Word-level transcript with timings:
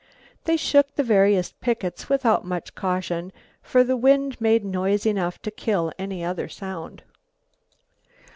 They 0.45 0.57
shook 0.57 0.95
the 0.95 1.03
various 1.03 1.51
pickets 1.51 2.09
without 2.09 2.43
much 2.43 2.73
caution, 2.73 3.31
for 3.61 3.83
the 3.83 3.95
wind 3.95 4.41
made 4.41 4.65
noise 4.65 5.05
enough 5.05 5.39
to 5.43 5.51
kill 5.51 5.93
any 5.99 6.23
other 6.25 6.49
sound. 6.49 7.03